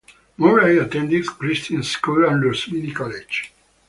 [0.35, 3.53] Murray attended Kristin School and Rosmini College.